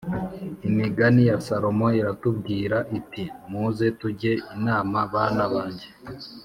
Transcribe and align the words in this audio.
Imigani 0.69 1.21
ya 1.29 1.37
salomo 1.47 1.87
iratubwira 2.01 2.77
iti 2.99 3.23
muze 3.49 3.87
tujye 3.99 4.31
inama 4.55 4.97
bana 5.13 5.43
banjye 5.53 5.87